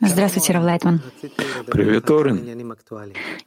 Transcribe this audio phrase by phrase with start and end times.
[0.00, 1.02] Здравствуйте, Рав Лайтман.
[1.66, 2.74] Привет, Орен.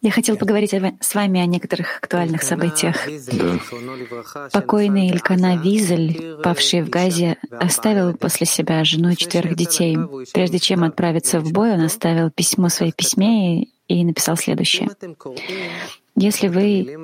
[0.02, 2.96] Я хотел поговорить с вами о некоторых актуальных событиях.
[3.32, 4.50] Да.
[4.52, 9.98] Покойный Илькана Визель, павший в Газе, оставил после себя жену и четверых детей.
[10.34, 14.90] Прежде чем отправиться в бой, он оставил письмо своей письме и, и написал следующее.
[16.16, 16.96] Если вы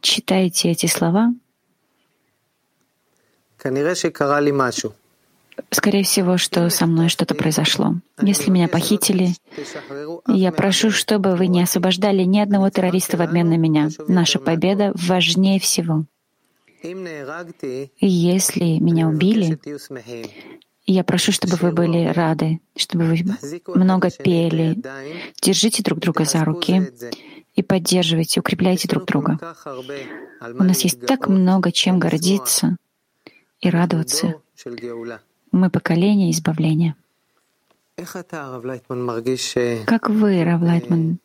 [0.00, 1.32] читаете эти слова,
[5.70, 7.94] Скорее всего, что со мной что-то произошло.
[8.20, 9.30] Если меня похитили,
[10.28, 13.88] я прошу, чтобы вы не освобождали ни одного террориста в обмен на меня.
[14.08, 16.04] Наша победа важнее всего.
[18.00, 19.58] Если меня убили,
[20.86, 23.24] я прошу, чтобы вы были рады, чтобы вы
[23.74, 24.76] много пели.
[25.42, 26.92] Держите друг друга за руки
[27.54, 29.38] и поддерживайте, укрепляйте друг друга.
[30.40, 32.76] У нас есть так много чем гордиться
[33.60, 34.34] и радоваться.
[35.56, 36.94] Мы поколение избавления.
[39.86, 41.18] Как вы, Рав Лайтман,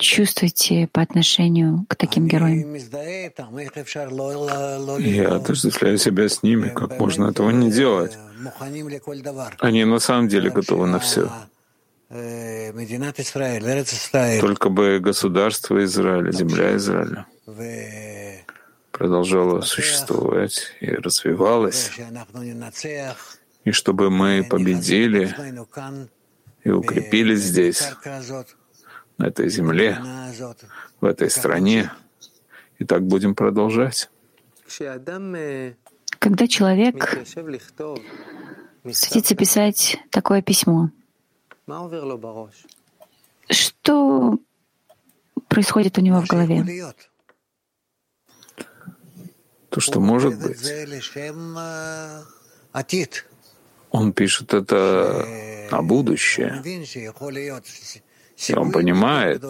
[0.00, 2.74] чувствуете по отношению к таким героям?
[4.98, 6.68] Я отождествляю себя с ними.
[6.70, 8.18] Как можно этого не делать?
[9.60, 11.30] Они на самом деле готовы на все.
[14.40, 17.26] Только бы государство Израиля, земля Израиля
[18.98, 21.92] продолжала существовать и развивалась,
[23.64, 25.34] и чтобы мы победили
[26.64, 27.92] и укрепились здесь,
[29.16, 30.00] на этой земле,
[31.00, 31.92] в этой стране,
[32.78, 34.10] и так будем продолжать.
[36.18, 37.24] Когда человек
[38.90, 40.90] садится писать такое письмо,
[43.48, 44.38] что
[45.46, 46.64] происходит у него в голове?
[49.70, 50.60] То, что может быть.
[53.90, 55.26] Он пишет это
[55.70, 56.62] на будущее.
[58.48, 59.42] И он понимает,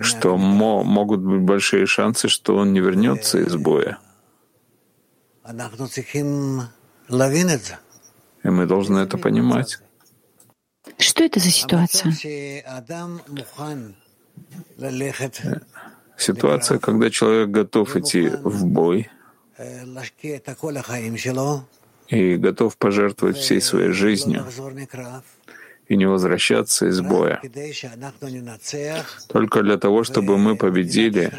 [0.00, 3.98] что мо могут быть большие шансы, что он не вернется из боя.
[8.44, 9.78] И мы должны это понимать.
[10.98, 12.12] Что это за ситуация?
[16.18, 19.10] Ситуация, когда человек готов идти в бой
[22.08, 24.46] и готов пожертвовать всей своей жизнью
[25.88, 27.40] и не возвращаться из боя.
[29.28, 31.32] Только для того, чтобы мы победили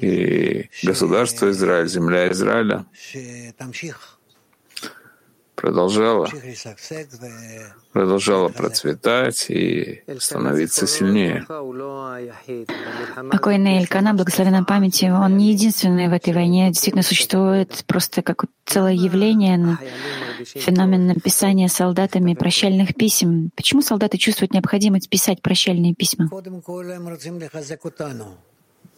[0.00, 2.86] и государство Израиль, земля Израиля
[5.60, 6.28] продолжала,
[7.92, 11.44] продолжала процветать и становиться сильнее.
[13.30, 18.92] Покойный Элькана, благословенной памяти, он не единственный в этой войне, действительно существует просто как целое
[18.92, 19.78] явление,
[20.44, 23.50] феномен написания солдатами прощальных писем.
[23.56, 26.30] Почему солдаты чувствуют необходимость писать прощальные письма?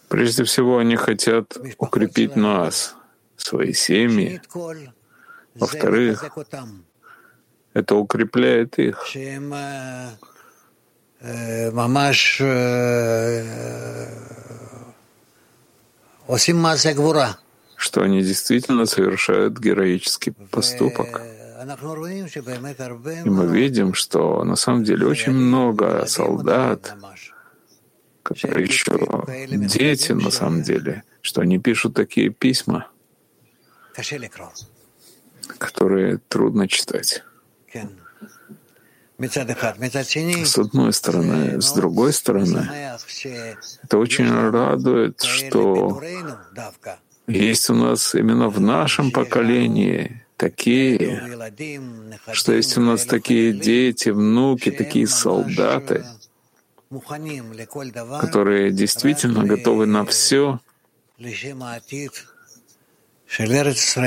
[0.09, 2.97] Прежде всего, они хотят укрепить нас,
[3.37, 4.43] свои семьи,
[5.61, 6.25] во-вторых,
[7.75, 9.05] это укрепляет их.
[17.77, 21.23] Что они действительно совершают героический поступок.
[23.25, 26.95] И мы видим, что на самом деле очень много солдат,
[28.23, 32.87] которые еще дети на самом деле, что они пишут такие письма
[35.59, 37.23] которые трудно читать.
[40.47, 41.61] С одной стороны.
[41.61, 42.67] С другой стороны,
[43.83, 46.01] это очень радует, что
[47.27, 51.53] есть у нас именно в нашем поколении такие,
[52.33, 56.05] что есть у нас такие дети, внуки, такие солдаты,
[58.21, 60.61] которые действительно готовы на все,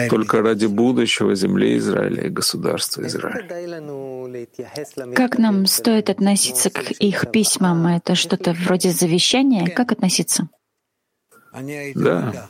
[0.09, 3.47] только ради будущего земли Израиля и государства Израиля.
[5.15, 7.87] Как нам стоит относиться к их письмам?
[7.87, 9.67] Это что-то вроде завещания?
[9.67, 10.49] Как относиться?
[11.95, 12.49] Да,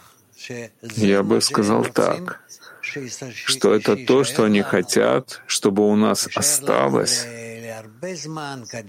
[0.96, 2.42] я бы сказал так,
[2.82, 7.26] что это то, что они хотят, чтобы у нас осталось,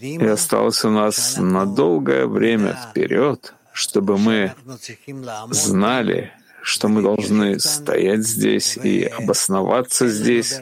[0.00, 4.54] и осталось у нас на долгое время вперед, чтобы мы
[5.50, 6.32] знали,
[6.64, 10.58] что мы должны стоять здесь и обосноваться здесь.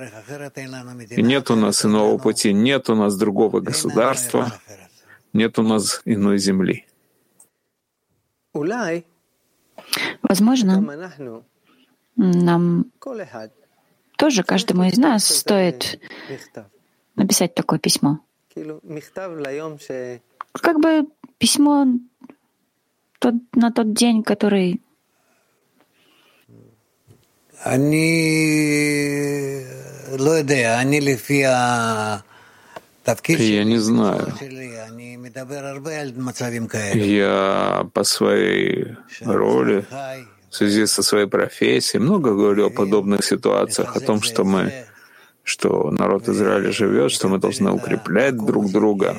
[1.11, 4.53] И нет у нас иного пути, нет у нас другого государства,
[5.33, 6.87] нет у нас иной земли.
[10.23, 11.17] Возможно,
[12.17, 12.87] нам
[14.19, 16.01] тоже каждому из нас стоит
[17.15, 18.19] написать такое письмо.
[20.53, 21.07] Как бы
[21.39, 21.87] письмо
[23.21, 24.83] тот, на тот день, который
[33.38, 34.32] я не знаю.
[36.94, 39.85] Я по своей роли,
[40.50, 44.73] в связи со своей профессией, много говорю о подобных ситуациях, о том, что мы,
[45.44, 49.17] что народ Израиля живет, что мы должны укреплять друг друга,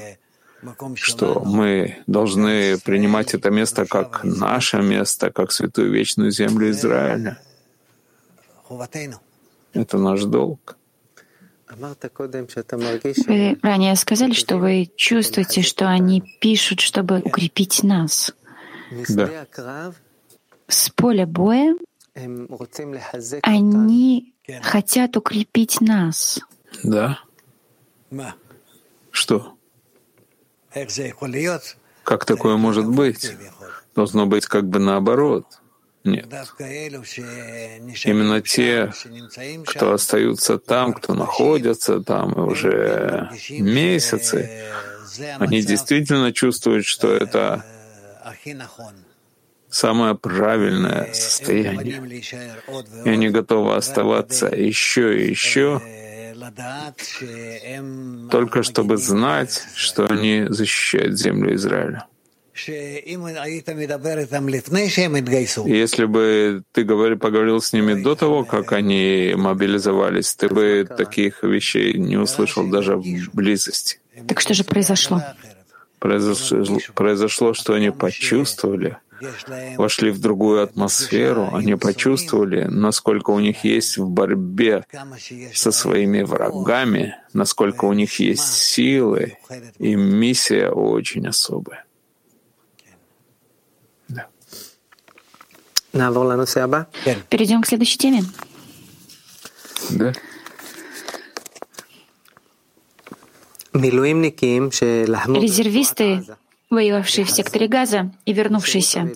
[0.95, 7.37] что мы должны принимать это место как наше место, как святую вечную землю Израиля.
[9.73, 10.77] Это наш долг.
[13.27, 18.33] Вы ранее сказали, что вы чувствуете, что они пишут, чтобы укрепить нас.
[19.09, 19.45] Да.
[20.67, 21.75] С поля боя
[23.41, 26.39] они хотят укрепить нас.
[26.83, 27.19] Да.
[29.11, 29.55] Что?
[32.03, 33.31] Как такое может быть?
[33.95, 35.61] Должно быть как бы наоборот.
[36.03, 36.27] Нет.
[38.03, 38.91] Именно те,
[39.65, 44.65] кто остаются там, кто находится там уже месяцы,
[45.39, 47.63] они действительно чувствуют, что это
[49.69, 52.21] самое правильное состояние.
[53.05, 55.81] И они готовы оставаться еще и еще,
[58.29, 62.07] только чтобы знать, что они защищают землю Израиля.
[65.67, 71.43] Если бы ты говорил, поговорил с ними до того, как они мобилизовались, ты бы таких
[71.43, 73.99] вещей не услышал даже в близости.
[74.27, 75.21] Так что же произошло?
[75.99, 78.97] Произошло, произошло что они почувствовали,
[79.77, 84.85] вошли в другую атмосферу, они почувствовали, насколько у них есть в борьбе
[85.53, 89.37] со своими врагами, насколько у них есть силы,
[89.79, 91.85] и миссия очень особая.
[97.29, 98.23] Перейдем к следующей теме.
[99.91, 100.13] Да.
[105.41, 106.23] Резервисты,
[106.69, 108.11] воевавшие в секторе Газа.
[108.25, 109.11] И вернувшиеся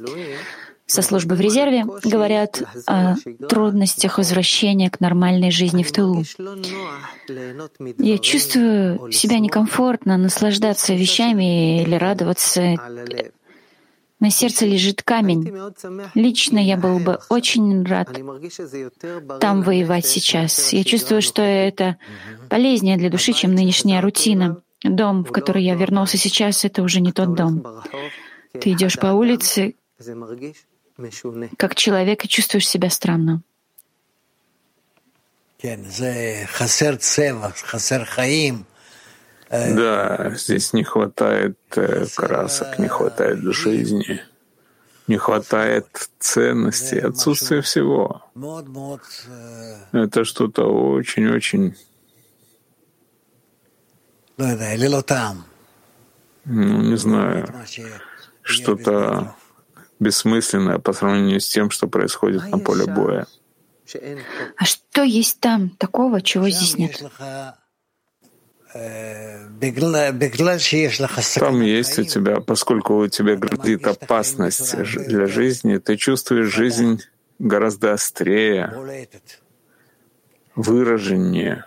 [0.87, 3.15] со службы в резерве, говорят о
[3.49, 6.23] трудностях возвращения к нормальной жизни в тылу.
[7.97, 12.77] Я чувствую себя некомфортно наслаждаться вещами или радоваться
[14.19, 15.53] на сердце лежит камень.
[16.15, 18.09] Лично я был бы очень рад
[19.39, 20.73] там воевать сейчас.
[20.73, 21.97] Я чувствую, что это
[22.49, 24.61] полезнее для души, чем нынешняя рутина.
[24.83, 27.65] Дом, в который я вернулся сейчас, это уже не тот дом.
[28.53, 29.75] Ты идешь по улице,
[31.57, 33.41] как человек, и чувствуешь себя странно.
[39.49, 44.21] Да, здесь не хватает э, красок, не хватает жизни,
[45.07, 45.87] не хватает
[46.19, 48.23] ценности, отсутствие всего.
[49.93, 51.75] Это что-то очень-очень...
[56.45, 57.47] Ну, не знаю,
[58.41, 59.35] что-то
[59.99, 63.27] бессмысленное по сравнению с тем, что происходит на поле боя.
[64.57, 67.01] А что есть там такого, чего здесь нет?
[71.39, 77.01] Там есть у тебя, поскольку у тебя грозит опасность для жизни, ты чувствуешь жизнь
[77.39, 78.73] гораздо острее,
[80.55, 81.65] выраженнее.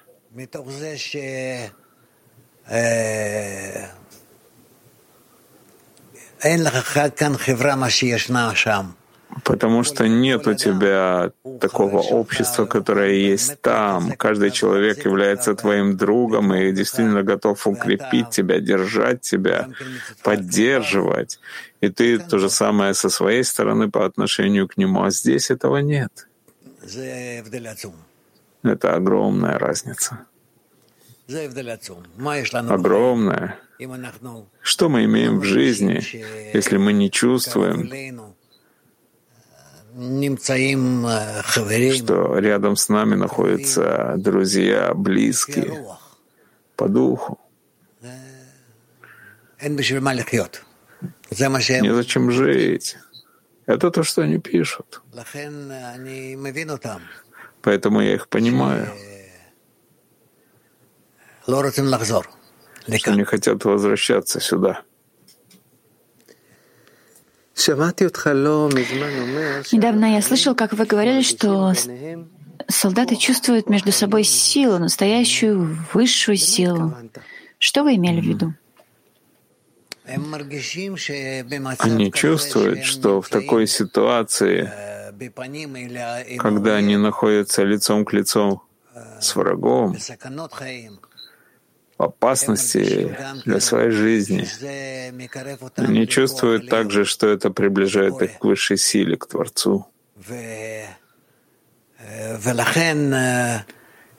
[9.45, 14.13] Потому что нет у тебя такого общества, которое есть там.
[14.13, 19.69] Каждый человек является твоим другом и действительно готов укрепить тебя, держать тебя,
[20.23, 21.39] поддерживать.
[21.81, 25.05] И ты то же самое со своей стороны по отношению к нему.
[25.05, 26.27] А здесь этого нет.
[28.63, 30.27] Это огромная разница.
[32.53, 33.59] Огромная.
[34.61, 36.03] Что мы имеем в жизни,
[36.53, 37.89] если мы не чувствуем,
[41.97, 45.85] что рядом с нами находятся друзья, близкие
[46.77, 47.39] по духу.
[51.83, 52.97] Незачем жить.
[53.67, 55.03] Это то, что они пишут.
[57.63, 58.89] Поэтому я их понимаю.
[62.99, 64.83] Что не хотят возвращаться сюда.
[69.73, 71.75] Недавно я слышал, как вы говорили, что
[72.69, 76.95] солдаты чувствуют между собой силу, настоящую высшую силу.
[77.59, 78.55] Что вы имели в виду?
[81.79, 84.71] Они чувствуют, что в такой ситуации,
[86.39, 88.63] когда они находятся лицом к лицу
[89.21, 89.97] с врагом,
[92.03, 94.47] опасности для своей жизни,
[95.77, 99.87] они чувствуют также, что это приближает их к высшей силе, к Творцу.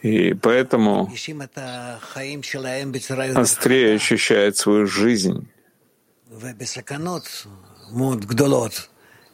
[0.02, 1.12] И поэтому
[3.36, 5.48] острее ощущает свою жизнь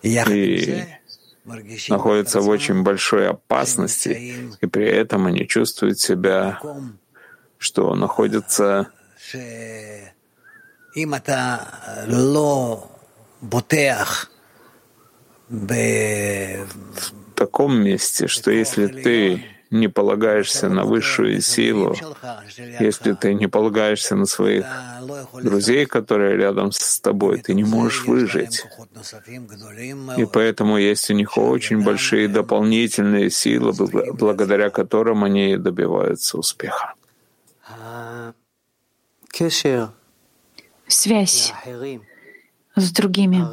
[0.04, 0.84] и
[1.89, 6.60] находятся в очень большой опасности, и при этом они чувствуют себя,
[7.58, 8.88] что находятся
[15.50, 21.96] в таком месте, что если ты не полагаешься на высшую силу,
[22.80, 24.66] если ты не полагаешься на своих
[25.42, 28.66] друзей, которые рядом с тобой, ты не можешь выжить.
[30.18, 33.74] И поэтому есть у них очень большие дополнительные силы,
[34.14, 36.94] благодаря которым они добиваются успеха.
[40.88, 41.53] Связь
[42.75, 43.43] с другими,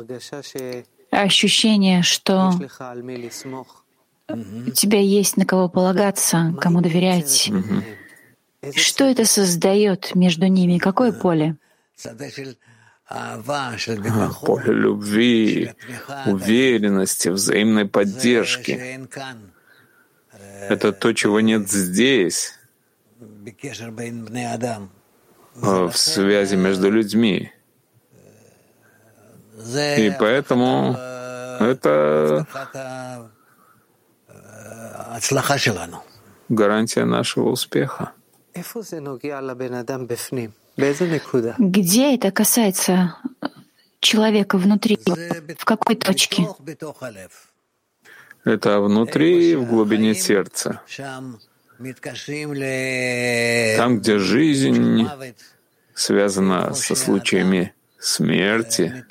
[1.11, 2.52] ощущение, что
[4.28, 7.50] у тебя есть на кого полагаться, кому доверять.
[8.75, 10.78] Что это создает между ними?
[10.78, 11.56] Какое поле?
[14.40, 15.73] Поле любви,
[16.26, 18.99] уверенности, взаимной поддержки.
[20.68, 22.54] Это то, чего нет здесь,
[25.54, 27.52] в связи между людьми.
[29.97, 30.97] И поэтому
[31.61, 32.47] это
[36.49, 38.12] гарантия нашего успеха.
[41.59, 43.16] Где это касается
[44.00, 44.99] человека внутри?
[45.59, 46.47] В какой точке?
[48.45, 50.81] Это внутри, в глубине сердца.
[53.76, 55.07] Там, где жизнь
[55.95, 59.04] связана со случаями смерти,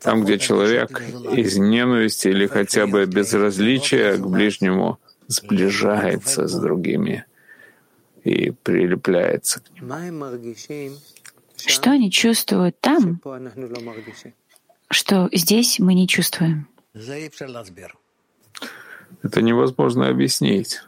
[0.00, 1.00] там, где человек
[1.36, 7.26] из ненависти или хотя бы безразличия к ближнему сближается с другими
[8.24, 9.88] и прилепляется к ним.
[11.66, 13.20] Что они чувствуют там,
[14.90, 16.68] что здесь мы не чувствуем?
[19.22, 20.80] Это невозможно объяснить.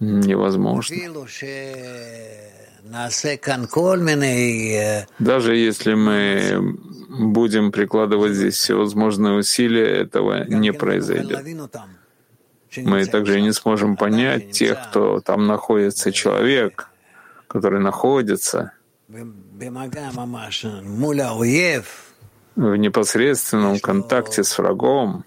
[0.00, 0.96] Невозможно.
[5.18, 6.76] Даже если мы
[7.08, 11.44] будем прикладывать здесь всевозможные усилия, этого не произойдет.
[12.76, 16.88] Мы также не сможем понять тех, кто там находится, человек,
[17.46, 18.72] который находится
[22.56, 25.24] в непосредственном контакте с врагом,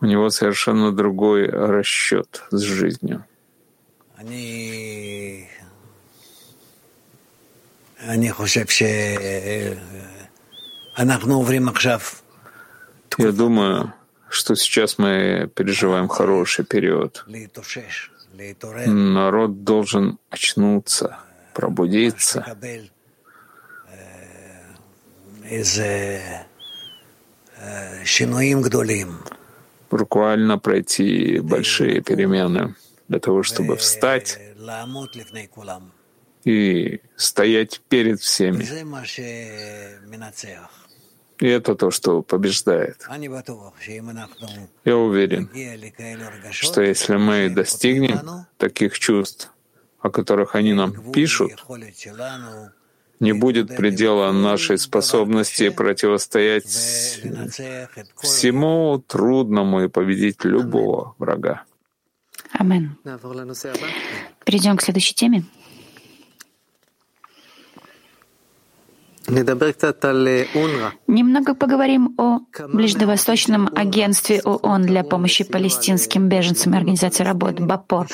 [0.00, 3.24] у него совершенно другой расчет с жизнью.
[13.18, 13.92] Я думаю,
[14.28, 17.24] что сейчас мы переживаем хороший период.
[18.86, 21.18] Народ должен очнуться,
[21.54, 22.44] пробудиться.
[29.90, 32.74] Буквально пройти большие перемены
[33.08, 34.38] для того, чтобы встать
[36.44, 38.64] и стоять перед всеми.
[41.38, 43.06] И это то, что побеждает.
[44.84, 45.50] Я уверен,
[46.50, 49.52] что если мы достигнем таких чувств,
[50.00, 51.64] о которых они нам пишут,
[53.20, 56.66] не будет предела нашей способности противостоять
[58.16, 61.64] всему трудному и победить любого врага.
[62.52, 62.96] Амен.
[64.44, 65.44] Перейдем к следующей теме.
[71.08, 72.40] Немного поговорим о
[72.72, 78.06] Ближневосточном агентстве ООН для помощи палестинским беженцам и организации работ БАПОР.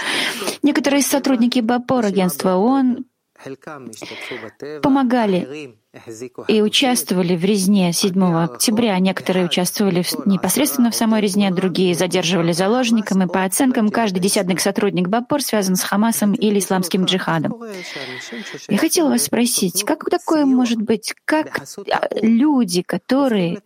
[0.63, 3.05] Некоторые сотрудники БАПОР, агентства ООН,
[4.83, 5.77] помогали
[6.49, 8.99] и участвовали в резне 7 октября.
[8.99, 15.09] Некоторые участвовали непосредственно в самой резне, другие задерживали заложником, и по оценкам каждый десятник сотрудник
[15.09, 17.55] БАПОР связан с Хамасом или исламским джихадом.
[18.69, 21.63] Я хотела вас спросить, как такое может быть, как
[22.23, 23.61] люди, которые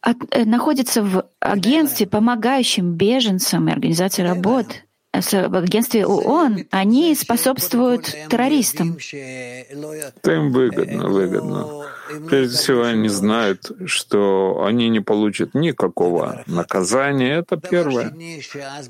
[0.00, 0.16] от,
[0.46, 4.66] находятся в агентстве, помогающем беженцам и организации работ,
[5.12, 8.98] в агентстве ООН, они способствуют террористам.
[9.12, 11.86] Это им выгодно, выгодно.
[12.28, 17.38] Прежде всего, они знают, что они не получат никакого наказания.
[17.38, 18.14] Это первое.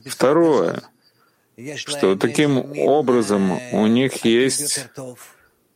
[0.07, 0.83] Второе,
[1.77, 4.89] что таким образом у них есть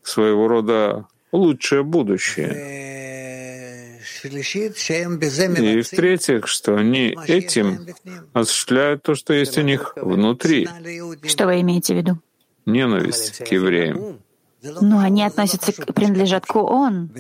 [0.03, 3.42] своего рода лучшее будущее.
[4.25, 7.87] И в-третьих, что они этим
[8.33, 10.69] осуществляют то, что есть у них внутри.
[11.27, 12.19] Что вы имеете в виду?
[12.67, 14.21] Ненависть к евреям.
[14.81, 17.11] Но они относятся, принадлежат к ООН.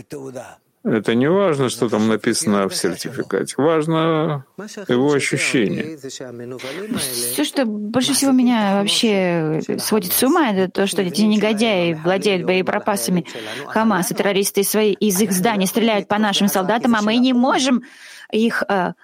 [0.84, 3.54] Это не важно, что там написано в сертификате.
[3.56, 4.44] Важно
[4.88, 5.96] его ощущение.
[5.96, 12.44] Все, что больше всего меня вообще сводит с ума, это то, что эти негодяи владеют
[12.44, 13.26] боеприпасами
[13.66, 17.84] Хамас и террористы свои из их зданий стреляют по нашим солдатам, а мы не можем
[18.32, 18.94] их э,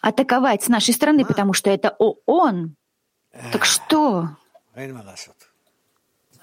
[0.00, 2.74] атаковать с нашей стороны, потому что это ООН.
[3.52, 4.30] Так что?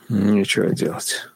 [0.09, 1.27] Нечего делать.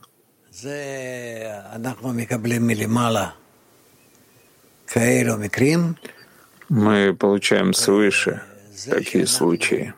[6.69, 8.43] Мы получаем свыше
[8.85, 9.93] такие случаи.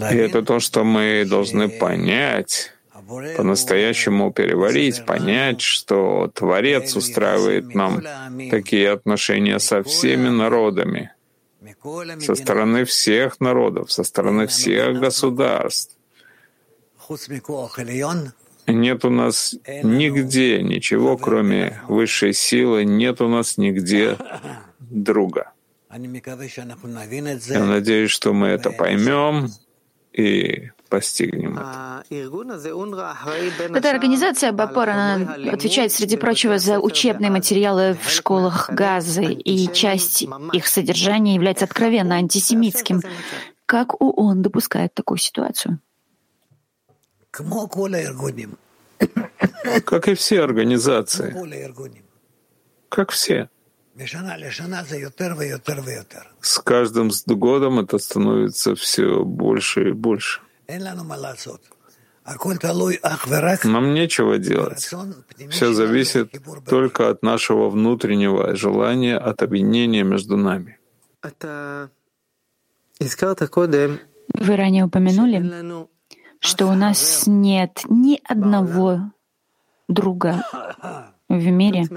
[0.00, 2.72] И это то, что мы должны понять,
[3.36, 8.00] по-настоящему переварить, понять, что Творец устраивает нам
[8.48, 11.10] такие отношения со всеми народами—
[12.20, 15.96] со стороны всех народов, со стороны всех государств.
[18.66, 24.16] Нет у нас нигде ничего, кроме высшей силы, нет у нас нигде
[24.78, 25.52] друга.
[27.54, 29.50] Я надеюсь, что мы это поймем
[30.12, 32.04] и постигнем это.
[33.78, 40.26] Эта организация Бапор, она отвечает, среди прочего, за учебные материалы в школах Газы, и часть
[40.52, 43.00] их содержания является откровенно антисемитским.
[43.64, 45.78] Как ООН допускает такую ситуацию?
[49.84, 51.34] Как и все организации.
[52.90, 53.48] Как все.
[56.40, 60.40] С каждым годом это становится все больше и больше.
[63.64, 64.88] Нам нечего делать.
[65.50, 66.32] Все зависит
[66.66, 70.78] только от нашего внутреннего желания, от объединения между нами.
[74.34, 75.88] Вы ранее упомянули,
[76.38, 79.12] что у нас нет ни одного
[79.88, 80.44] друга
[81.28, 81.88] в мире,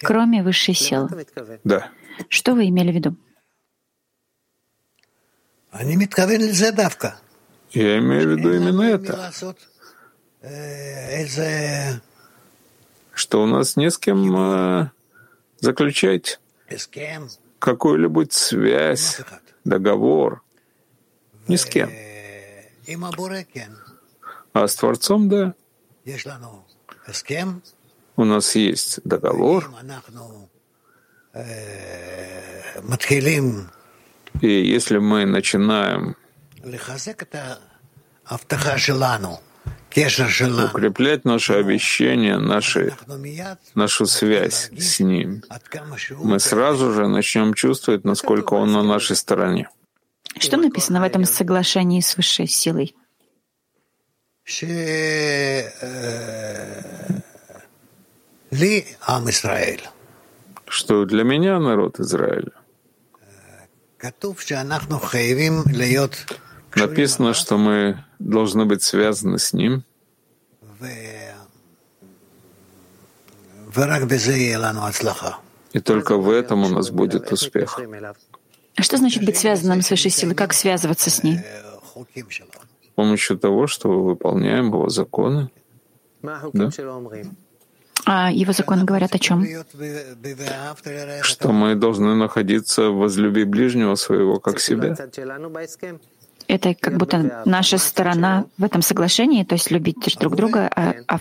[0.00, 1.08] кроме высшей силы.
[1.64, 1.90] Да.
[2.28, 3.16] Что вы имели в виду?
[7.74, 9.32] Я имею в виду именно это,
[13.12, 14.90] что у нас не с кем э,
[15.60, 16.40] заключать?
[17.58, 19.20] Какую-либо связь,
[19.64, 20.42] договор.
[21.48, 21.90] Ни с кем.
[24.52, 25.54] А с Творцом, да.
[28.16, 29.68] У нас есть договор.
[34.40, 36.16] И если мы начинаем
[40.66, 42.96] укреплять наше обещание, наши,
[43.74, 45.42] нашу связь с Ним,
[46.18, 49.68] мы сразу же начнем чувствовать, насколько Он на нашей стороне.
[50.38, 52.96] Что написано в этом соглашении с высшей силой?
[60.66, 62.52] Что для меня народ Израиля
[66.76, 69.84] Написано, что мы должны быть связаны с Ним.
[75.72, 77.80] И только в этом у нас будет успех.
[78.76, 80.34] А что значит быть связанным с высшей силой?
[80.34, 81.38] Как связываться с ней?
[81.38, 85.50] С помощью того, что мы выполняем его законы.
[86.22, 86.70] Да?
[88.06, 89.46] А его законы говорят о чем?
[91.22, 94.96] Что мы должны находиться в возлюби ближнего своего как себя.
[96.48, 101.18] Это как будто наша сторона в этом соглашении, то есть любить друг друга, а, а,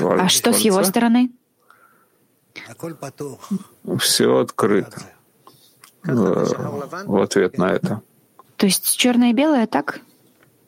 [0.00, 1.30] а что с его стороны?
[3.98, 5.02] Все открыто
[6.04, 8.02] в ответ на это.
[8.56, 10.00] То есть черное и белое, так?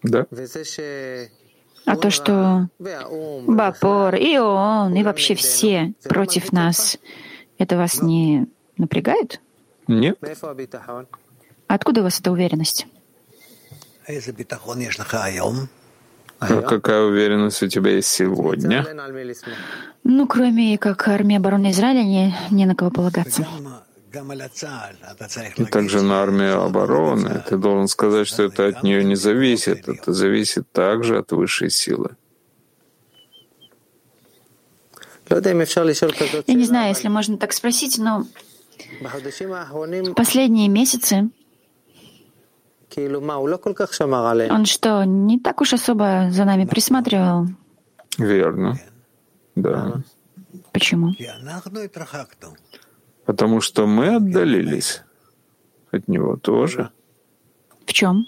[0.02, 0.26] Да.
[1.84, 2.68] А то, что
[3.46, 6.98] Бапор и он, и вообще все против нас,
[7.58, 8.46] это вас не
[8.76, 9.40] напрягает?
[9.86, 10.18] Нет.
[11.68, 12.86] Откуда у вас эта уверенность?
[16.38, 18.86] А какая уверенность у тебя есть сегодня?
[20.04, 23.46] Ну, кроме как армии обороны Израиля, не, не на кого полагаться.
[25.56, 29.88] И также на армию обороны ты должен сказать, что это от нее не зависит.
[29.88, 32.16] Это зависит также от высшей силы.
[35.28, 38.26] Я не знаю, если можно так спросить, но
[40.14, 41.30] последние месяцы
[44.50, 47.46] он что, не так уж особо за нами присматривал?
[48.18, 48.78] Верно.
[49.54, 50.02] Да.
[50.72, 51.12] Почему?
[53.24, 55.02] Потому что мы отдалились
[55.90, 56.90] от него тоже.
[57.86, 58.26] В чем?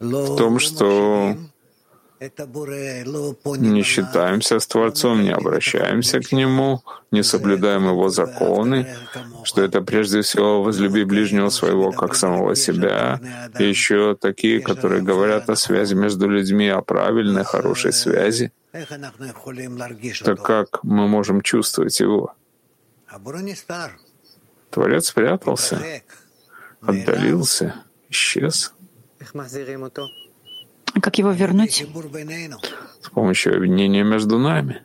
[0.00, 1.36] В том, что
[3.58, 8.86] не считаемся с Творцом, не обращаемся к Нему, не соблюдаем Его законы,
[9.44, 13.20] что это прежде всего возлюби ближнего своего как самого себя,
[13.58, 18.52] и еще такие, которые говорят о связи между людьми, о правильной, хорошей связи.
[20.24, 22.34] Так как мы можем чувствовать Его?
[24.70, 26.02] Творец спрятался,
[26.80, 27.74] отдалился,
[28.08, 28.72] исчез.
[31.00, 31.86] Как его вернуть?
[33.00, 34.82] С помощью объединения между нами.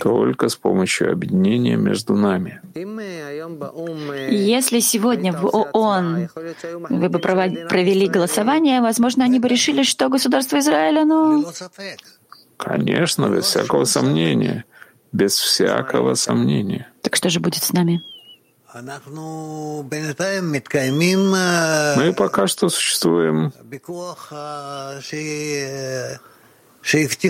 [0.00, 2.60] Только с помощью объединения между нами.
[4.30, 6.28] Если сегодня в ООН
[6.88, 11.44] вы бы провели голосование, возможно, они бы решили, что государство Израиля, ну...
[12.56, 14.64] Конечно, без всякого сомнения.
[15.12, 16.88] Без всякого сомнения.
[17.02, 18.02] Так что же будет с нами?
[21.96, 23.52] Мы пока что существуем.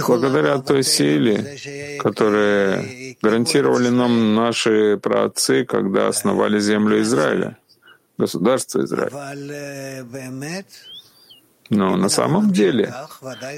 [0.07, 7.59] благодаря той силе, которую гарантировали нам наши праотцы, когда основали землю Израиля,
[8.19, 9.11] государство Израиля.
[11.71, 12.95] Но на самом деле,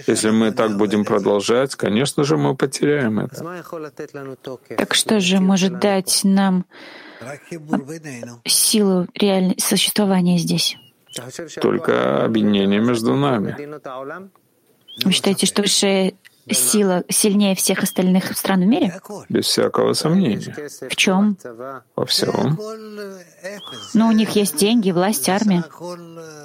[0.07, 3.44] если мы так будем продолжать, конечно же, мы потеряем это.
[4.79, 6.64] Так что же может дать нам
[8.46, 10.77] силу реального существования здесь?
[11.61, 13.57] Только объединение между нами.
[15.05, 16.14] Вы считаете, что высшая
[16.50, 19.00] сила сильнее всех остальных стран в мире?
[19.29, 20.55] Без всякого сомнения.
[20.88, 21.37] В чем?
[21.96, 22.59] Во всем.
[23.94, 25.64] Но у них есть деньги, власть, армия.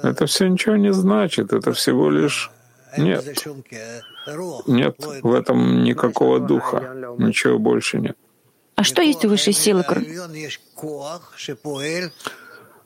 [0.02, 1.52] Это все ничего не значит.
[1.52, 2.50] Это всего лишь
[2.96, 3.24] нет.
[4.66, 7.14] Нет в этом никакого духа.
[7.18, 8.16] Ничего больше нет.
[8.80, 9.84] А что есть у высшей силы?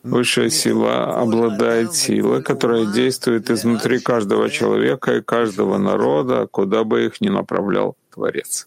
[0.02, 7.20] Высшая сила обладает силой, которая действует изнутри каждого человека и каждого народа, куда бы их
[7.20, 8.66] ни направлял Творец.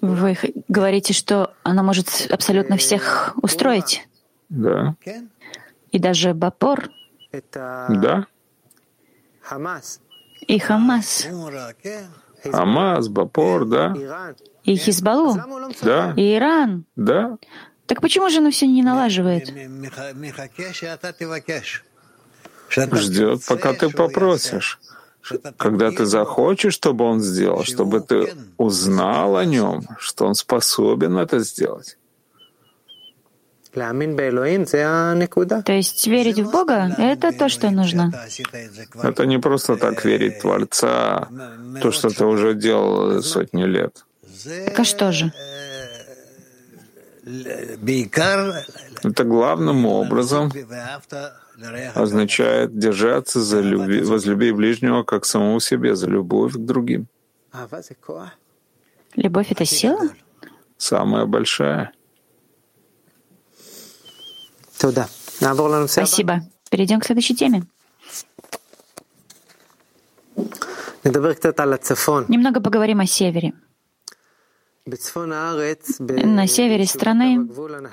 [0.00, 4.08] Вы говорите, что она может абсолютно всех устроить?
[4.48, 4.94] Да.
[5.92, 6.88] И даже Бапор?
[7.52, 8.26] Да.
[10.48, 11.26] И Хамас?
[12.44, 13.94] Хамас, Бапор, да.
[14.64, 15.36] И Хизбаллу?
[15.82, 16.12] Да.
[16.16, 16.84] И Иран?
[16.96, 17.38] Да.
[17.86, 19.52] Так почему же оно все не налаживает?
[22.70, 24.80] Ждет, пока ты попросишь.
[25.56, 31.40] Когда ты захочешь, чтобы он сделал, чтобы ты узнал о нем, что он способен это
[31.40, 31.98] сделать.
[33.76, 38.12] То есть верить в Бога— это то, что нужно.
[39.02, 41.28] Это не просто так верить в Творца,
[41.82, 44.04] то, что ты уже делал сотни лет.
[44.66, 45.32] Так а что же?
[49.02, 50.52] Это главным образом
[51.94, 57.08] означает держаться за люби, возлюби ближнего как самого себе, за любовь к другим.
[59.16, 60.08] Любовь— это сила?
[60.78, 61.92] Самая большая.
[66.06, 66.42] Спасибо.
[66.70, 67.64] Перейдем к следующей теме.
[72.28, 73.52] Немного поговорим о севере.
[74.86, 77.44] На севере страны,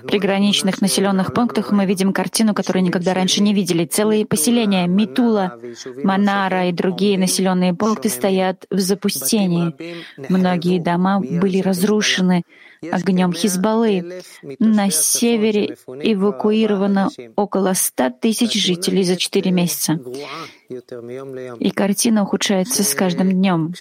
[0.07, 3.85] приграничных населенных пунктах, мы видим картину, которую никогда раньше не видели.
[3.85, 5.57] Целые поселения Митула,
[6.03, 9.73] Манара и другие населенные пункты стоят в запустении.
[10.29, 12.43] Многие дома были разрушены,
[12.91, 14.21] огнем Хизбаллы.
[14.59, 19.99] На севере эвакуировано около 100 тысяч жителей за 4 месяца.
[21.59, 23.73] И картина ухудшается с каждым днем.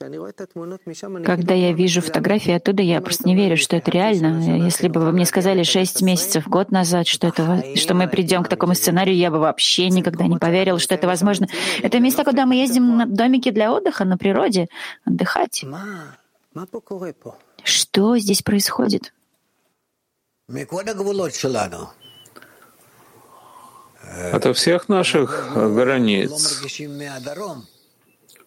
[1.25, 4.65] Когда я вижу фотографии оттуда, я просто не верю, что это реально.
[4.65, 8.49] Если бы вы мне сказали 6 месяцев, год назад, что, это, что мы придем к
[8.49, 11.49] такому сценарию, я бы вообще никогда не поверил, что это возможно.
[11.83, 14.69] Это место, куда мы ездим на домики для отдыха на природе,
[15.05, 15.65] отдыхать.
[17.65, 19.13] Что здесь происходит?
[24.33, 26.63] Ото всех наших границ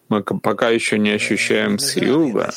[0.08, 2.52] мы пока еще не ощущаем с юга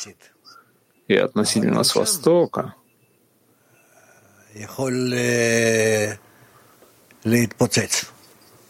[1.08, 2.74] и относительно с востока,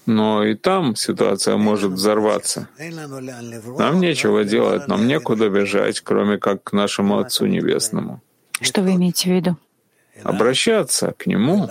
[0.06, 2.68] но и там ситуация может взорваться.
[3.78, 8.22] Нам нечего делать, нам некуда бежать, кроме как к нашему Отцу Небесному.
[8.60, 9.56] Что вы имеете в виду?
[10.22, 11.68] Обращаться к Нему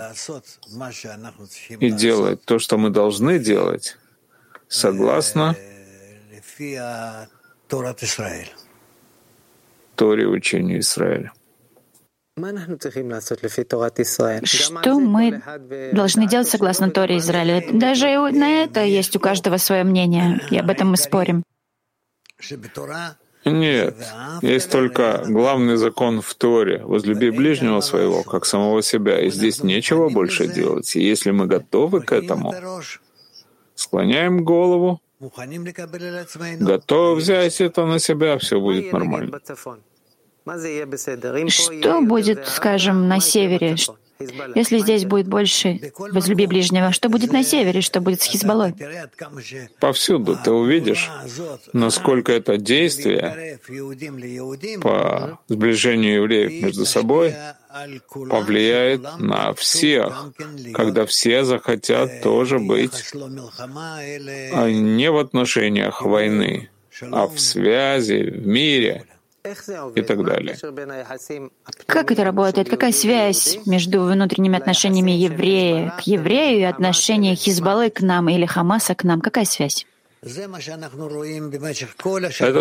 [1.68, 3.96] и делать то, что мы должны делать,
[4.68, 5.56] согласно
[9.96, 11.32] Торе учению Израиля.
[14.44, 15.42] Что мы
[15.92, 17.64] должны делать согласно Торе Израиля?
[17.72, 21.42] Даже на это есть у каждого свое мнение, и об этом мы спорим.
[23.44, 23.96] Нет,
[24.42, 30.10] есть только главный закон в Торе— возлюби ближнего своего, как самого себя, и здесь нечего
[30.10, 30.94] больше делать.
[30.94, 32.54] И если мы готовы к этому,
[33.74, 35.00] склоняем голову,
[36.58, 39.40] готовы взять это на себя, все будет нормально.
[41.48, 43.76] Что будет, скажем, на севере?
[44.54, 48.74] Если здесь будет больше возлюби ближнего, что будет на севере, что будет с Хизбаллой?
[49.78, 51.10] Повсюду ты увидишь,
[51.72, 53.58] насколько это действие
[54.82, 57.34] по сближению евреев между собой
[58.28, 60.32] повлияет на всех,
[60.74, 63.12] когда все захотят тоже быть
[64.52, 66.68] а не в отношениях войны,
[67.10, 69.06] а в связи, в мире—
[69.94, 70.56] и так далее.
[71.86, 72.68] Как это работает?
[72.68, 78.94] Какая связь между внутренними отношениями еврея к еврею и отношения Хизбаллы к нам или Хамаса
[78.94, 79.20] к нам?
[79.20, 79.86] Какая связь?
[80.22, 80.52] Это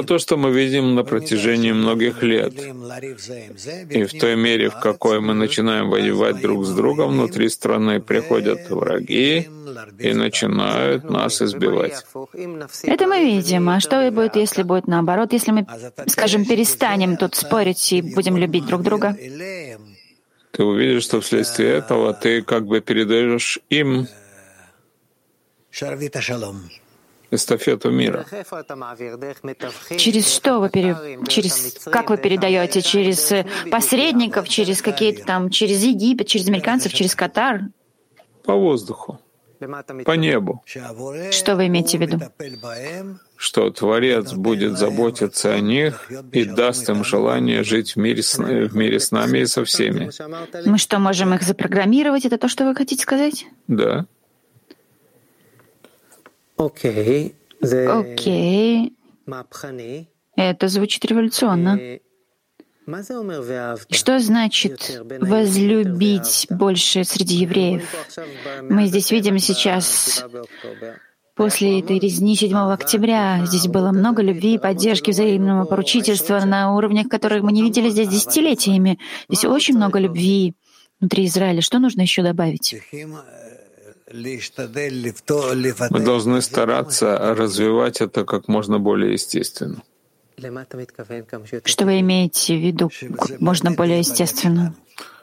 [0.03, 2.53] то, что мы видим на протяжении многих лет.
[2.53, 8.69] И в той мере, в какой мы начинаем воевать друг с другом, внутри страны приходят
[8.69, 9.49] враги
[9.99, 12.05] и начинают нас избивать.
[12.83, 13.69] Это мы видим.
[13.69, 15.33] А что будет, если будет наоборот?
[15.33, 15.67] Если мы,
[16.07, 19.17] скажем, перестанем тут спорить и будем любить друг друга?
[20.51, 24.07] Ты увидишь, что вследствие этого ты как бы передаешь им
[27.31, 28.25] эстафету мира.
[29.97, 30.95] Через что вы пере...
[31.27, 32.81] через как вы передаете?
[32.81, 37.61] Через э, посредников, через какие-то там, через Египет, через американцев, через Катар?
[38.43, 39.19] По воздуху,
[40.05, 40.63] по небу.
[40.65, 42.19] Что вы имеете в виду?
[43.35, 48.75] Что Творец будет заботиться о них и даст им желание жить в мире, с, в
[48.75, 50.09] мире с нами и со всеми.
[50.65, 52.25] Мы что, можем их запрограммировать?
[52.25, 53.45] Это то, что вы хотите сказать?
[53.67, 54.05] Да.
[56.59, 57.35] Окей.
[57.61, 58.93] Окей.
[60.35, 61.79] Это звучит революционно.
[63.91, 67.83] Что значит возлюбить больше среди евреев?
[68.69, 70.25] Мы здесь видим сейчас,
[71.35, 77.43] после этой резни 7 октября, здесь было много любви, поддержки, взаимного поручительства на уровнях, которых
[77.43, 78.99] мы не видели здесь десятилетиями.
[79.29, 80.55] Здесь очень много любви
[80.99, 81.61] внутри Израиля.
[81.61, 82.75] Что нужно еще добавить?
[84.11, 89.83] Мы должны стараться развивать это как можно более естественно.
[91.65, 94.73] Что вы имеете в виду как можно более естественно?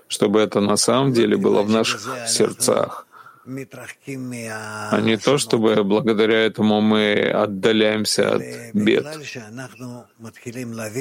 [0.09, 3.07] Чтобы это на самом деле было в наших сердцах,
[3.47, 8.43] а не то, чтобы благодаря этому мы отдаляемся от
[8.75, 9.07] бед,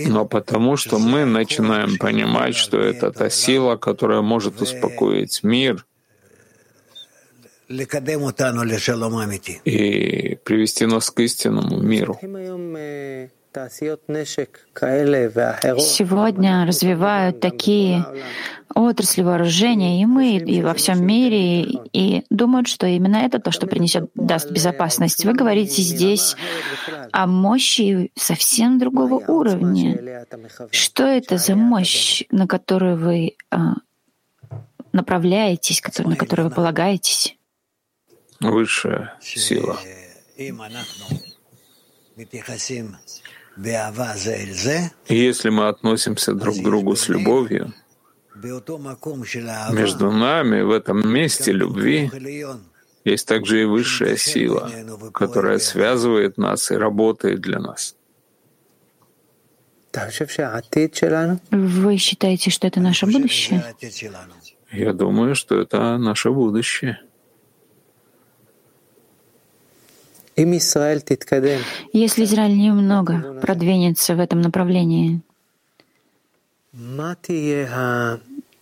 [0.07, 5.85] но потому что мы начинаем понимать, что это та сила, которая может успокоить мир—
[9.65, 12.19] и привести нас к истинному миру.
[15.79, 18.05] Сегодня развивают такие
[18.73, 21.61] отрасли вооружения, и мы, и во всем мире,
[21.93, 25.23] и, думают, что именно это то, что принесет, даст безопасность.
[25.23, 26.35] Вы говорите здесь
[27.13, 30.25] о мощи совсем другого уровня.
[30.71, 33.75] Что это за мощь, на которую вы а,
[34.91, 37.37] направляетесь, на которую вы полагаетесь?
[38.39, 39.79] Высшая сила.
[45.07, 47.73] Если мы относимся друг к другу с любовью,
[49.71, 52.11] между нами в этом месте любви
[53.05, 54.69] есть также и высшая сила,
[55.13, 57.95] которая связывает нас и работает для нас.
[61.51, 63.63] Вы считаете, что это наше будущее?
[64.71, 66.99] Я думаю, что это наше будущее.
[70.37, 75.21] Если Израиль немного продвинется в этом направлении,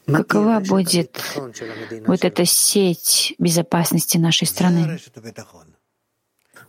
[0.05, 1.19] какова будет
[2.05, 4.99] вот эта сеть безопасности нашей страны?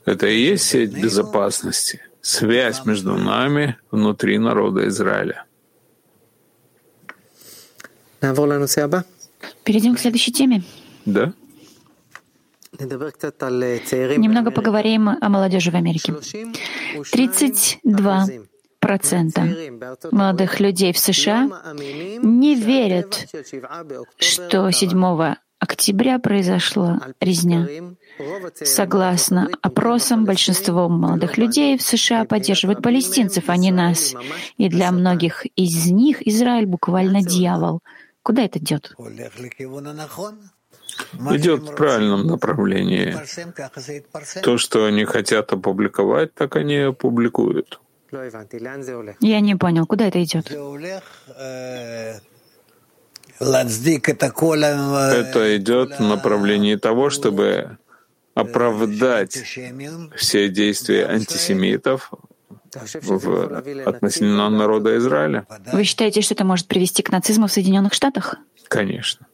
[0.07, 5.45] Это и есть сеть безопасности, связь между нами внутри народа Израиля.
[9.65, 10.63] Перейдем к следующей теме.
[11.05, 11.35] Да.
[12.79, 16.15] Немного поговорим о молодежи в Америке.
[17.13, 18.27] 32
[18.81, 19.49] процента
[20.11, 21.49] молодых людей в США
[22.23, 23.27] не верят,
[24.19, 27.67] что 7 октября произошла резня.
[28.63, 34.15] Согласно опросам, большинство молодых людей в США поддерживают палестинцев, а не нас.
[34.59, 37.81] И для многих из них Израиль буквально дьявол.
[38.23, 38.95] Куда это идет?
[41.31, 43.17] Идет в правильном направлении.
[44.43, 47.81] То, что они хотят опубликовать, так они опубликуют.
[49.21, 50.51] Я не понял, куда это идет?
[53.41, 57.79] Это идет в направлении того, чтобы
[58.35, 59.43] оправдать
[60.17, 62.13] все действия антисемитов
[63.03, 65.47] в относительно народа Израиля.
[65.73, 68.37] Вы считаете, что это может привести к нацизму в Соединенных Штатах?
[68.69, 69.27] Конечно.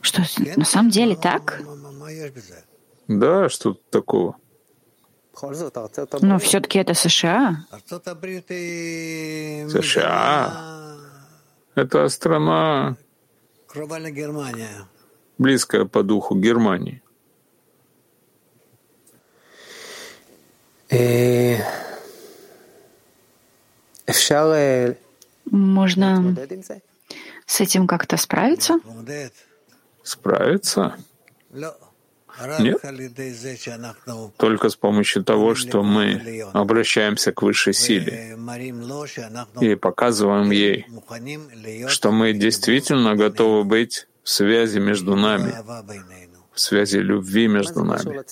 [0.00, 0.22] Что,
[0.56, 1.60] на самом деле так?
[3.08, 4.36] Да, что тут такого?
[6.20, 7.66] Но все-таки это США.
[9.70, 10.96] США—
[11.74, 12.96] это страна,
[15.38, 17.02] близкая по духу Германии.
[25.50, 26.34] Можно
[27.46, 28.78] с этим как-то справиться?
[30.02, 30.96] Справиться?
[32.58, 32.82] Нет.
[34.36, 38.36] Только с помощью того, что мы обращаемся к высшей силе
[39.60, 40.86] и показываем ей,
[41.88, 45.54] что мы действительно готовы быть в связи между нами,
[46.52, 48.22] в связи любви между нами.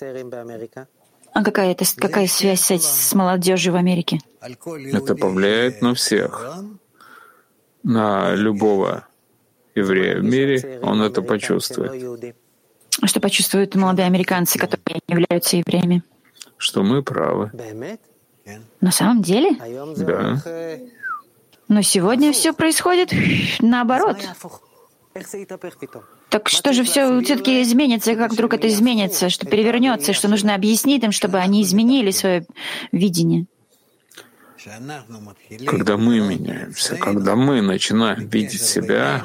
[1.33, 4.21] А какая это какая связь с, с молодежью в Америке?
[4.41, 6.59] Это повлияет на всех,
[7.85, 9.07] на любого
[9.75, 12.35] еврея в мире, он это почувствует.
[13.05, 16.03] Что почувствуют молодые американцы, которые не являются евреями?
[16.57, 17.51] Что мы правы.
[18.81, 19.57] На самом деле?
[19.97, 20.41] Да.
[21.69, 23.11] Но сегодня все происходит
[23.61, 24.19] наоборот.
[26.29, 31.05] Так что же все все-таки изменится, как вдруг это изменится, что перевернется, что нужно объяснить
[31.05, 32.47] им, чтобы они изменили свое
[32.91, 33.47] видение?
[35.67, 39.25] Когда мы меняемся, когда мы начинаем видеть себя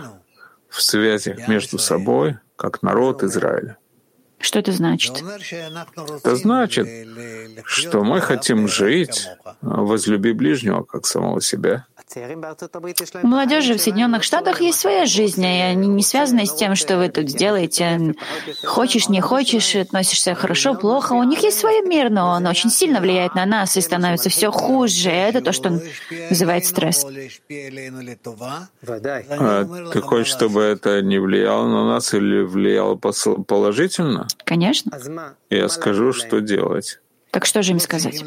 [0.70, 3.78] в связях между собой, как народ Израиля.
[4.40, 5.22] Что это значит?
[5.22, 6.88] Это значит,
[7.66, 9.28] что мы хотим жить,
[9.62, 11.88] возлюби ближнего, как самого себя.
[13.22, 16.98] У молодежи в Соединенных Штатах есть своя жизнь, и они не связаны с тем, что
[16.98, 18.16] вы тут делаете.
[18.66, 21.14] Хочешь, не хочешь, относишься хорошо, плохо.
[21.14, 24.50] У них есть свой мир, но он очень сильно влияет на нас и становится все
[24.52, 25.12] хуже.
[25.12, 25.80] Это то, что
[26.30, 27.06] вызывает стресс.
[27.06, 27.10] А
[29.92, 34.28] ты хочешь, чтобы это не влияло на нас или влияло положительно?
[34.46, 34.98] Конечно.
[35.52, 37.00] Я скажу, что делать.
[37.32, 38.24] Так что же им сказать?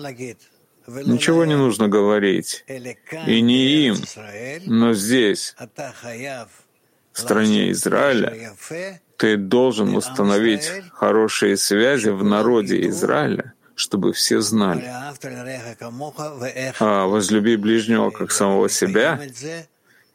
[0.86, 2.64] Ничего не нужно говорить.
[3.26, 3.96] И не им,
[4.66, 5.54] но здесь,
[7.12, 8.54] в стране Израиля,
[9.16, 14.84] ты должен установить хорошие связи в народе Израиля, чтобы все знали.
[16.80, 19.20] А возлюби ближнего как самого себя,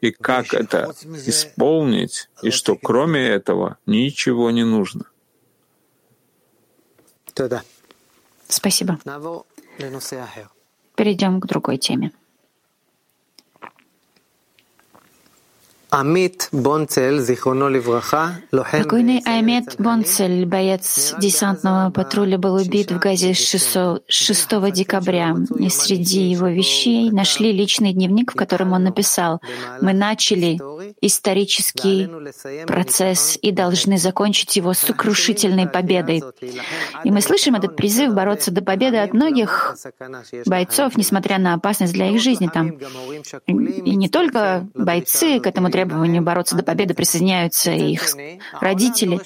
[0.00, 0.94] и как это
[1.26, 5.04] исполнить, и что кроме этого ничего не нужно.
[8.48, 8.98] Спасибо.
[10.98, 12.10] Перейдем к другой теме.
[13.62, 13.76] Амит
[15.62, 15.77] Бонцель,
[18.70, 25.34] Покойный Амит Бонцель, боец десантного патруля, был убит в Газе 6, 6 декабря.
[25.58, 29.40] И среди его вещей нашли личный дневник, в котором он написал
[29.80, 30.58] «Мы начали
[31.00, 32.10] исторический
[32.66, 36.22] процесс и должны закончить его сукрушительной победой».
[37.04, 39.74] И мы слышим этот призыв бороться до победы от многих
[40.44, 42.72] бойцов, несмотря на опасность для их жизни там.
[43.46, 48.02] И не только бойцы к этому требованию бороться до победы присоединяются их
[48.60, 49.20] родители.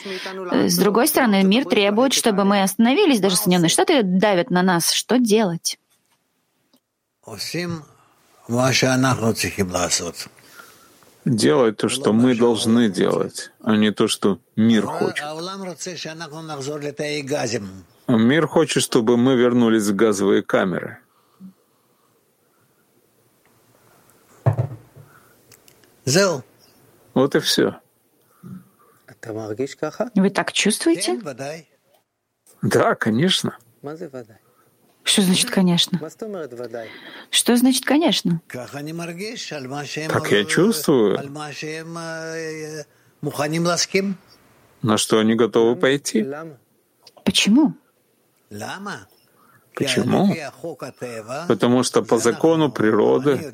[0.68, 4.92] С другой стороны, мир требует, чтобы мы остановились, даже Соединенные Штаты давят на нас.
[4.92, 5.78] Что делать?
[11.24, 15.24] Делать то, что мы должны делать, а не то, что мир хочет.
[18.08, 20.98] Мир хочет, чтобы мы вернулись в газовые камеры.
[27.14, 27.80] Вот и все.
[30.14, 31.20] Вы так чувствуете?
[32.62, 33.56] Да, конечно.
[35.04, 35.98] Что значит «конечно»?
[37.30, 38.40] Что значит «конечно»?
[38.48, 41.18] Так я чувствую.
[44.82, 46.26] На что они готовы пойти?
[47.24, 47.74] Почему?
[49.74, 50.34] Почему?
[51.48, 53.52] Потому что по закону природы,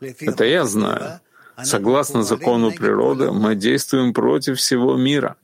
[0.00, 1.20] это я знаю,
[1.62, 5.36] согласно закону природы, мы действуем против всего мира.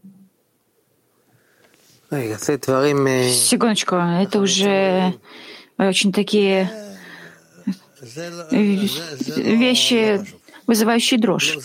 [2.11, 5.15] Секундочку, это уже
[5.79, 6.71] очень такие
[9.37, 10.25] вещи,
[10.67, 11.59] вызывающие дрожь.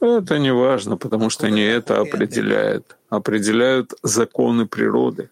[0.00, 2.96] Это не важно, потому что не это определяет.
[3.10, 5.28] Определяют законы природы.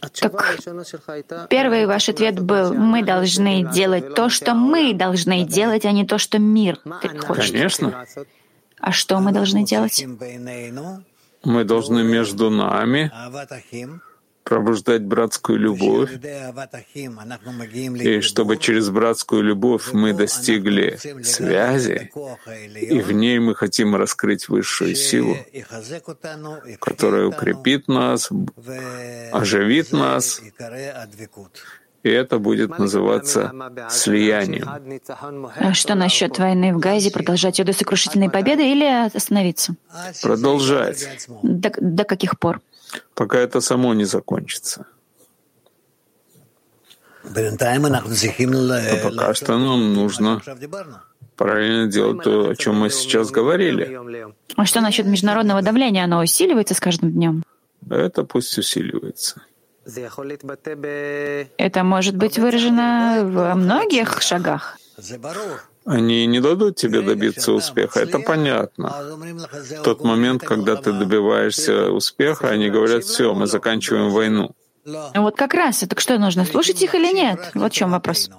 [0.00, 6.06] Так первый ваш ответ был, мы должны делать то, что мы должны делать, а не
[6.06, 6.78] то, что мир
[7.26, 7.52] хочет.
[7.52, 8.06] Конечно.
[8.78, 10.04] А что мы должны делать?
[11.44, 13.10] Мы должны между нами
[14.44, 16.10] пробуждать братскую любовь,
[16.94, 22.10] и чтобы через братскую любовь мы достигли связи,
[22.80, 25.36] и в ней мы хотим раскрыть высшую силу,
[26.80, 28.30] которая укрепит нас,
[29.32, 30.40] оживит нас,
[32.02, 33.52] и это будет называться
[33.90, 34.66] слиянием.
[35.56, 37.10] А что насчет войны в Газе?
[37.10, 39.74] Продолжать ее до сокрушительной победы или остановиться?
[40.22, 41.26] Продолжать.
[41.42, 42.60] До, до каких пор?
[43.14, 44.86] Пока это само не закончится.
[47.24, 47.56] Но
[49.02, 50.40] пока что нам нужно
[51.36, 53.98] правильно делать то, о чем мы сейчас говорили.
[54.56, 56.04] А что насчет международного давления?
[56.04, 57.44] Оно усиливается с каждым днем?
[57.88, 59.42] Это пусть усиливается.
[61.56, 64.78] Это может быть выражено во многих шагах.
[65.86, 68.94] Они не дадут тебе добиться успеха, это понятно.
[69.78, 74.50] В тот момент, когда ты добиваешься успеха, они говорят, все, мы заканчиваем войну.
[75.14, 77.52] Вот как раз, так что, нужно слушать их или нет?
[77.54, 78.30] Вот в чем вопрос.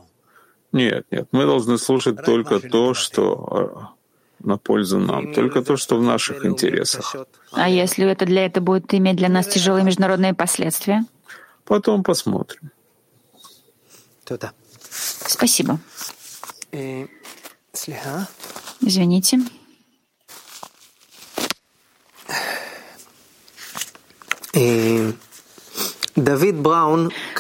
[0.72, 3.92] Нет, нет, мы должны слушать только то, что
[4.40, 7.16] э, на пользу нам, только то, что в наших интересах.
[7.52, 11.04] А если это для этого будет иметь для нас тяжелые международные последствия?
[11.66, 12.72] Потом посмотрим.
[15.28, 15.80] Спасибо.
[18.86, 19.38] Извините.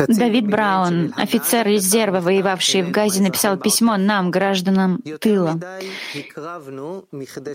[0.08, 5.60] Давид Браун, офицер резерва, воевавший в Газе, написал письмо нам, гражданам тыла.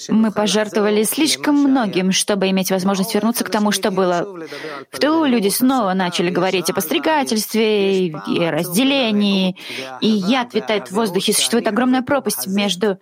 [0.09, 4.27] Мы пожертвовали слишком многим, чтобы иметь возможность вернуться к тому, что было.
[4.91, 9.57] В тылу люди снова начали говорить о постригательстве и разделении,
[10.01, 11.33] и яд витает в воздухе.
[11.33, 12.99] Существует огромная пропасть между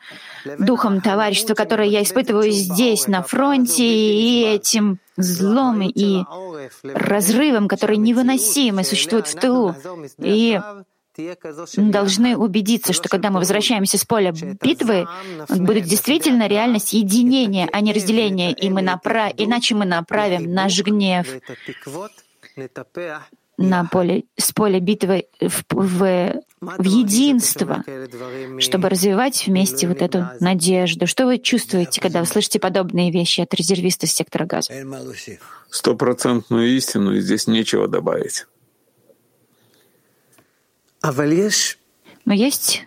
[0.58, 6.24] духом товарищества, которое я испытываю здесь, на фронте, и этим злом и
[6.82, 9.74] разрывом, который невыносимо существует в тылу.
[10.18, 10.60] И
[11.76, 15.06] должны убедиться, что когда мы возвращаемся с поля битвы,
[15.48, 19.32] будет действительно реальность единения, а не разделения, и мы направ...
[19.36, 21.26] иначе мы направим наш гнев
[23.56, 26.42] на поле, с поля битвы в, в,
[26.78, 27.84] в единство,
[28.58, 31.06] чтобы развивать вместе вот эту надежду.
[31.06, 34.72] Что вы чувствуете, когда вы слышите подобные вещи от резервиста сектора газа?
[35.70, 38.46] Стопроцентную истину, и здесь нечего добавить.
[42.24, 42.86] Но есть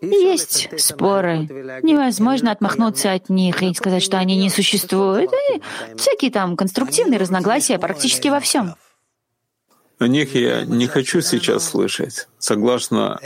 [0.00, 1.48] есть споры.
[1.82, 5.30] Невозможно отмахнуться от них и сказать, что они не существуют.
[5.32, 5.62] И
[5.96, 8.74] всякие там конструктивные разногласия практически во всем.
[9.98, 12.28] О них я не хочу сейчас слышать.
[12.38, 13.20] Согласно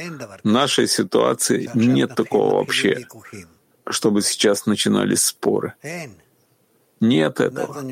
[0.45, 3.07] нашей ситуации, нет такого вообще,
[3.89, 5.75] чтобы сейчас начинались споры.
[7.01, 7.83] Нет этого.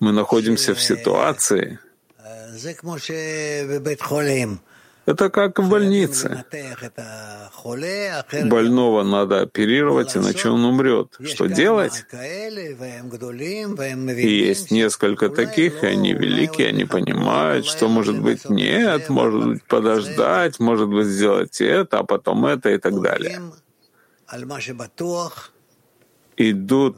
[0.00, 1.78] Мы находимся в ситуации,
[5.08, 6.44] это как в больнице.
[8.44, 11.16] Больного надо оперировать, иначе он умрет.
[11.24, 12.04] Что делать?
[14.26, 19.62] И есть несколько таких, и они великие, они понимают, что может быть нет, может быть
[19.64, 23.40] подождать, может быть сделать это, а потом это и так далее.
[26.36, 26.96] Идут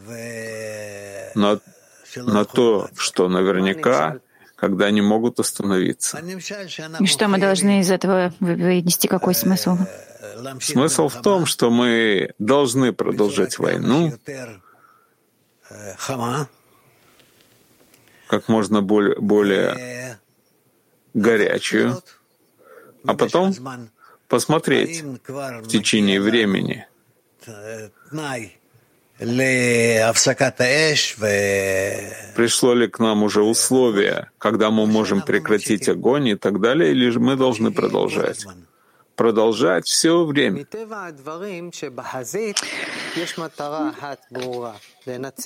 [1.37, 1.61] на,
[2.17, 4.21] на то, что наверняка
[4.61, 6.23] когда они могут остановиться.
[7.01, 9.07] И что мы должны из этого вынести?
[9.07, 9.79] Какой смысл?
[10.61, 14.13] Смысл в том, что мы должны продолжать войну
[18.27, 20.19] как можно более, более
[21.15, 22.03] горячую,
[23.05, 23.55] а потом
[24.29, 26.87] посмотреть в течение времени,
[32.35, 37.11] Пришло ли к нам уже условие, когда мы можем прекратить огонь и так далее, или
[37.11, 38.47] же мы должны продолжать?
[39.17, 40.67] Продолжать все время.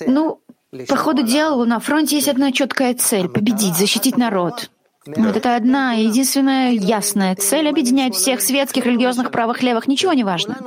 [0.07, 0.41] Ну,
[0.87, 4.69] по ходу дела на фронте есть одна четкая цель— победить, защитить народ.
[5.05, 10.57] Вот это одна единственная ясная цель объединяет всех светских, религиозных, правых, левых, ничего не важно.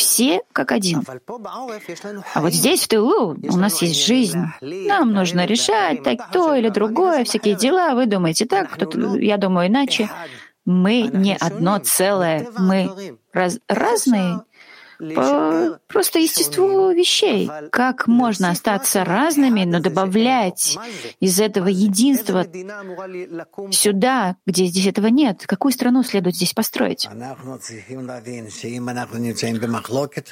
[0.00, 1.04] Все как один.
[2.34, 4.42] А вот здесь, в тылу, у нас есть жизнь.
[4.62, 7.94] Нам нужно решать так то или другое, всякие дела.
[7.94, 10.08] Вы думаете так, кто-то, я думаю иначе.
[10.64, 14.40] Мы не одно целое, мы раз, разные
[15.14, 17.50] по просто естеству вещей.
[17.70, 20.78] Как можно остаться разными, но добавлять
[21.20, 22.46] из этого единства
[23.70, 25.44] сюда, где здесь этого нет?
[25.46, 27.08] Какую страну следует здесь построить?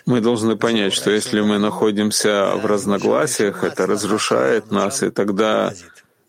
[0.07, 5.73] Мы должны понять, что если мы находимся в разногласиях, это разрушает нас, и тогда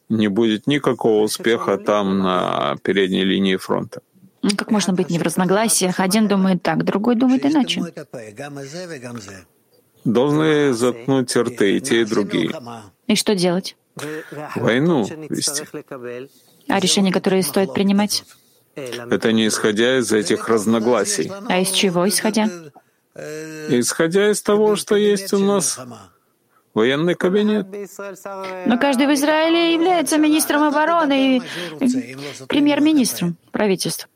[0.09, 4.01] не будет никакого успеха там на передней линии фронта.
[4.41, 5.99] Ну, как можно быть не в разногласиях?
[5.99, 7.81] Один думает так, другой думает иначе.
[10.05, 12.51] Должны заткнуть рты и те, и другие.
[13.07, 13.75] И что делать?
[14.55, 15.63] Войну вести.
[16.67, 18.23] А решения, которые стоит принимать?
[18.75, 21.31] Это не исходя из этих разногласий.
[21.49, 22.49] А из чего исходя?
[23.15, 25.79] Исходя из того, что есть у нас
[26.73, 27.67] военный кабинет.
[28.65, 31.41] Но каждый в Израиле является министром обороны и
[32.47, 34.07] премьер-министром правительства.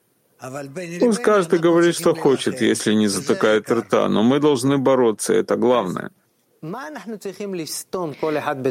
[0.99, 6.11] Пусть каждый говорит, что хочет, если не затыкает рта, но мы должны бороться, это главное.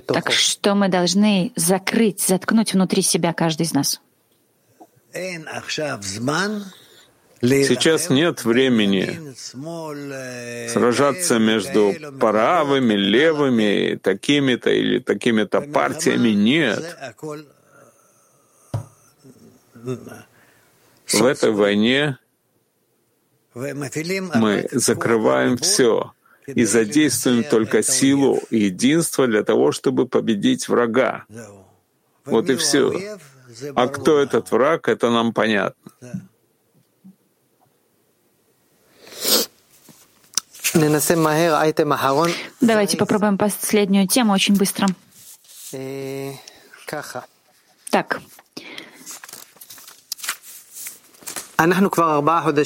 [0.07, 4.01] Так что мы должны закрыть, заткнуть внутри себя каждый из нас?
[7.43, 9.35] Сейчас нет времени
[10.68, 16.31] сражаться между правыми, левыми, такими-то или такими-то партиями.
[16.31, 16.97] Нет.
[21.12, 22.18] В этой войне
[23.54, 26.12] мы закрываем все
[26.46, 31.24] и задействуем только силу и единство для того, чтобы победить врага.
[32.24, 33.18] Вот и все.
[33.74, 35.92] А кто этот враг, это нам понятно.
[42.60, 44.88] Давайте попробуем последнюю тему очень быстро.
[47.90, 48.22] Так,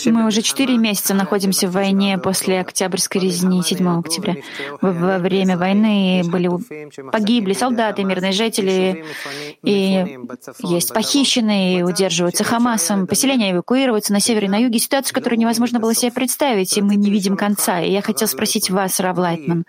[0.06, 4.36] Мы уже четыре месяца находимся в войне после Октябрьской резни 7 октября.
[4.80, 6.48] Во время войны были
[7.10, 9.04] погибли солдаты, мирные жители,
[9.62, 10.18] и
[10.60, 13.06] есть похищенные, и удерживаются Хамасом.
[13.06, 14.78] Поселения эвакуируются на севере и на юге.
[14.78, 17.80] Ситуацию, которую невозможно было себе представить, и мы не видим конца.
[17.80, 19.66] И я хотел спросить вас, Рав Лайтман,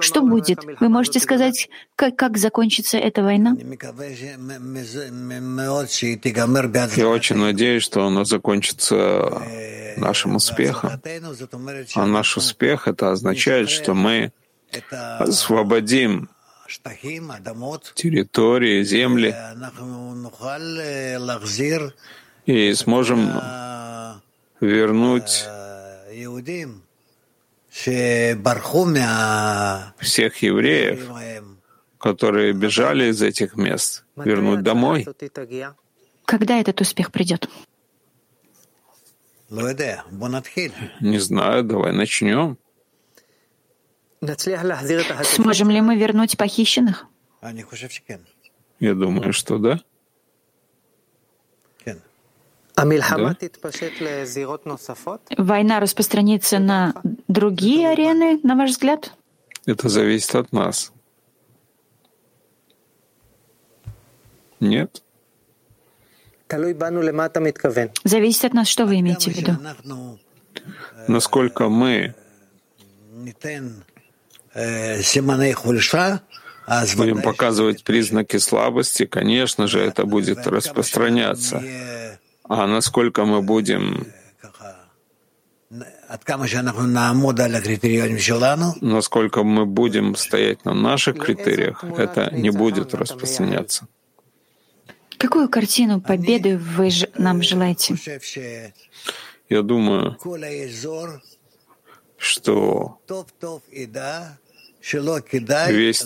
[0.00, 0.60] что будет?
[0.80, 3.56] Вы можете сказать, как, как закончится эта война?
[6.96, 9.42] Я очень надеюсь, что она закончится закончится
[9.96, 11.00] нашим успехом.
[11.94, 14.32] А наш успех— это означает, что мы
[15.18, 16.28] освободим
[17.94, 19.34] территории, земли
[22.46, 23.30] и сможем
[24.60, 25.44] вернуть
[29.98, 31.10] всех евреев,
[31.98, 35.06] которые бежали из этих мест, вернуть домой.
[36.24, 37.48] Когда этот успех придет?
[41.00, 42.56] Не знаю, давай начнем.
[45.24, 47.06] Сможем ли мы вернуть похищенных?
[48.78, 49.80] Я думаю, что да.
[55.28, 55.36] да.
[55.36, 56.94] Война распространится на
[57.28, 59.14] другие арены, на ваш взгляд?
[59.66, 60.92] Это зависит от нас.
[64.60, 65.02] Нет?
[68.04, 69.56] Зависит от нас, что вы имеете в виду.
[71.08, 72.14] Насколько мы
[76.96, 81.62] будем показывать признаки слабости, конечно же, это будет распространяться.
[82.44, 84.06] А насколько мы будем
[88.80, 93.86] насколько мы будем стоять на наших критериях, это не будет распространяться.
[95.20, 97.94] Какую картину победы вы нам желаете?
[99.50, 100.16] Я думаю,
[102.16, 102.98] что
[105.68, 106.04] весь,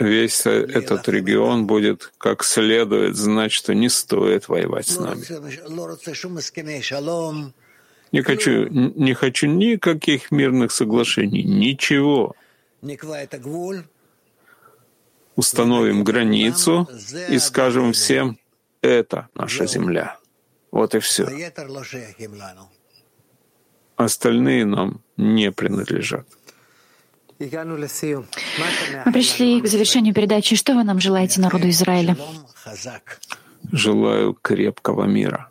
[0.00, 5.22] весь этот регион будет как следует знать, что не стоит воевать с нами.
[8.10, 12.34] Не хочу, не хочу никаких мирных соглашений, ничего.
[15.36, 16.88] Установим границу
[17.28, 18.38] и скажем всем,
[18.82, 20.16] это наша земля.
[20.70, 21.26] Вот и все.
[23.96, 26.26] Остальные нам не принадлежат.
[27.38, 30.56] Мы пришли к завершению передачи.
[30.56, 32.16] Что вы нам желаете народу Израиля?
[33.72, 35.50] Желаю крепкого мира,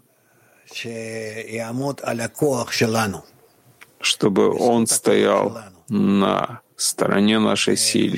[4.01, 5.57] чтобы он стоял
[5.89, 8.17] на стороне нашей силы,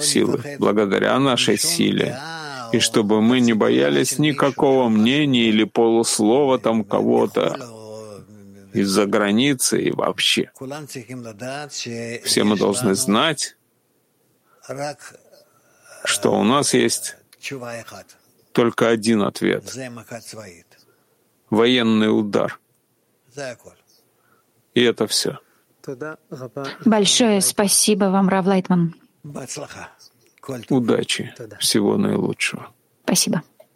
[0.00, 2.18] силы, благодаря нашей силе,
[2.72, 7.56] и чтобы мы не боялись никакого мнения или полуслова там кого-то,
[8.72, 10.50] из-за границы и вообще.
[12.24, 13.56] Все мы должны знать,
[16.04, 17.16] что у нас есть
[18.52, 19.64] только один ответ—
[21.50, 22.60] военный удар.
[24.74, 25.38] И это все.
[26.84, 28.94] Большое спасибо вам, Рав Лайтман.
[30.70, 31.34] Удачи.
[31.60, 32.68] Всего наилучшего.
[33.04, 33.42] Спасибо.